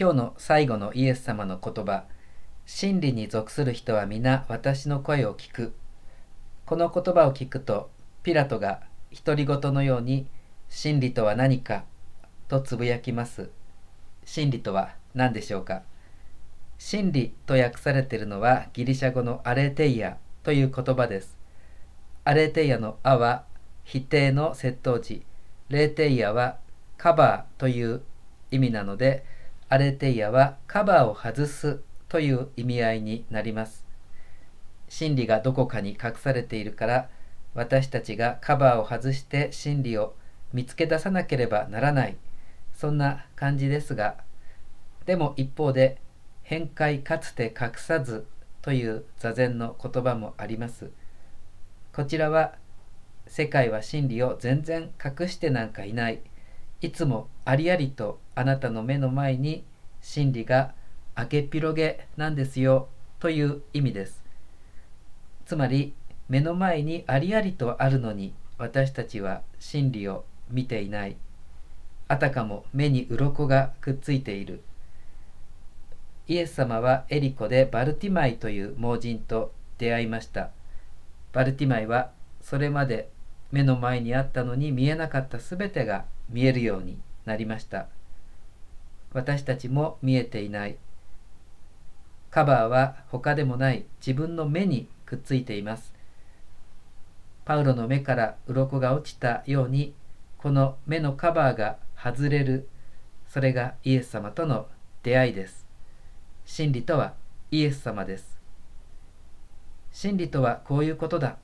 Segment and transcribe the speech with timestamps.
[0.00, 2.04] 今日の最後のイエス様の言葉
[2.64, 5.74] 真理に属する人は皆私の声を聞く。
[6.64, 7.90] この言葉を聞くと
[8.22, 8.80] ピラトが
[9.26, 10.26] 独り言のように
[10.70, 11.84] 真理とは何か
[12.48, 13.50] とつぶやきます。
[14.24, 15.82] 真理とは何でしょうか？
[16.78, 21.36] 真理と訳されているのはギリシャ語のアレテイアという言葉です。
[22.24, 23.44] アレテイアの「ア」は
[23.84, 25.26] 否定の窃盗時。
[25.68, 26.56] レーテイアは
[26.96, 28.00] カバーという
[28.50, 29.38] 意味なので
[29.72, 31.78] アレテイアはカバーを外す
[32.08, 33.86] という意味合いになります。
[34.88, 37.08] 真理がどこかに隠されているから
[37.54, 40.16] 私たちがカバーを外して真理を
[40.52, 42.16] 見つけ出さなければならない。
[42.74, 44.16] そんな感じですが
[45.06, 45.98] でも一方で
[46.42, 48.26] 変解かつて隠さず
[48.62, 50.90] という座禅の言葉もあります。
[51.94, 52.56] こちらは
[53.28, 56.22] 世界は真理を全然隠してなんかいない。
[56.80, 59.64] いつもありありとあなたの目の前に
[60.00, 60.72] 真理が
[61.14, 62.88] 明けっ広げなんですよ
[63.18, 64.24] という意味です。
[65.44, 65.92] つまり
[66.30, 71.16] 目の前にありありとあるのに私たちは真理を見ていない。
[72.08, 74.62] あたかも目に鱗がくっついている。
[76.26, 80.48] イエス様はエリコでバルティマイという盲人と出会いました。
[81.34, 82.10] バルティマイは
[82.40, 83.10] それまで
[83.52, 87.88] 目の前にあったのに見えなかった全てが見えるようになりました。
[89.12, 90.76] 私たちも見えていない。
[92.30, 93.84] カバーは他でもない。
[94.00, 95.92] 自分の目にくっついています。
[97.44, 99.94] パウロの目から鱗が落ちたように
[100.38, 102.68] この目のカバーが外れる。
[103.28, 104.68] それがイエス様との
[105.02, 105.66] 出会いです。
[106.44, 107.14] 真理とは
[107.50, 108.38] イエス様です。
[109.92, 111.28] 真理とはこういうことだ。
[111.30, 111.36] っ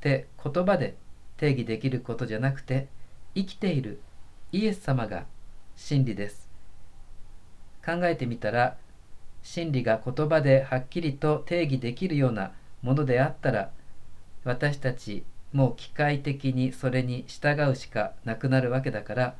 [0.00, 0.96] て言葉で
[1.36, 2.88] 定義できることじゃなくて
[3.34, 4.00] 生きている
[4.52, 5.26] イエス様が
[5.76, 6.49] 真理です。
[7.84, 8.76] 考えてみたら
[9.42, 13.70] 真理が言葉ではっきりと定義できるようなものであったら
[14.44, 19.36] 私たちもう機械的にそれに従うしかなくなるわけだから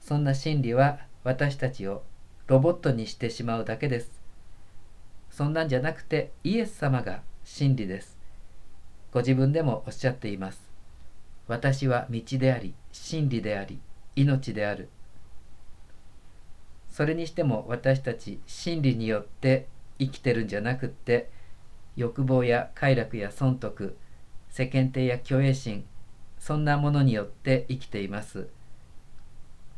[0.00, 2.02] そんな真理は私たちを
[2.46, 4.20] ロボットにしてしまうだけです。
[5.30, 8.18] そんなんじゃなくてイエス様が真理です。
[9.12, 10.70] ご自分でもおっしゃっています。
[11.48, 13.80] 私は道であり真理であり
[14.14, 14.88] 命である。
[16.94, 19.66] それにしても私たち真理によって
[19.98, 21.28] 生きてるんじゃなくって
[21.96, 23.96] 欲望や快楽や損得
[24.48, 25.84] 世間体や虚栄心
[26.38, 28.46] そんなものによって生きています。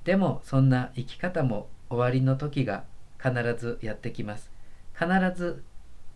[0.05, 2.85] でもそんな生き方も終わりの時が
[3.19, 4.51] 必ずやってきます。
[4.93, 5.65] 必ず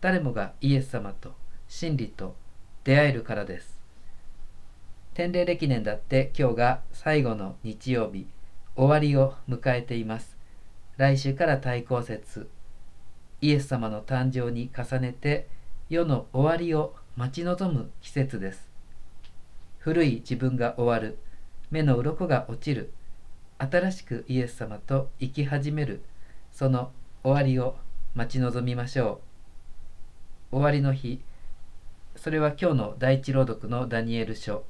[0.01, 1.33] 誰もがイエス様と
[1.67, 2.35] 真理と
[2.83, 3.79] 出会えるからです。
[5.15, 8.27] 天霊歴年だって今日が最後の日曜日
[8.75, 10.40] 終わりを迎えています。
[11.01, 12.47] 来週から対抗節
[13.41, 15.47] イエス様の誕生に重ねて
[15.89, 18.69] 世の終わりを待ち望む季節です。
[19.79, 21.17] 古い自分が終わる。
[21.71, 22.93] 目の鱗が落ちる。
[23.57, 26.03] 新しくイエス様と生き始める。
[26.51, 26.91] その
[27.23, 27.77] 終わりを
[28.13, 29.21] 待ち望みましょ
[30.51, 30.57] う。
[30.57, 31.19] 終わりの日。
[32.15, 34.65] それは今日の第一朗読のダニエル書。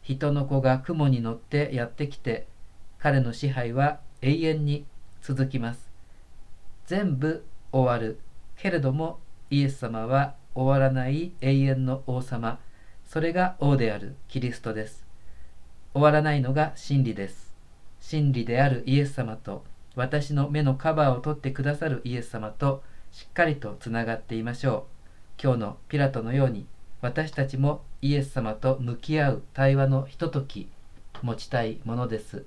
[0.00, 2.46] 人の子が雲に乗ってやってきて
[2.98, 4.86] 彼の支配は永遠に
[5.22, 5.90] 続きます。
[6.86, 8.18] 全部終わる
[8.56, 9.20] けれども
[9.50, 12.58] イエス様は終わらない永遠の王様
[13.04, 15.04] それが王であるキリストです。
[15.92, 17.54] 終わらないのが真理です。
[18.00, 19.64] 真理であるイエス様と
[19.96, 24.86] 私の目のカバーを取ってくださるイエス様としっかりとつながっていましょ
[25.38, 25.42] う。
[25.42, 26.66] 今日のピラトのように
[27.00, 30.68] 私たちもイエス様と向き合う対話のひととき
[31.22, 32.44] 持ちたいものです。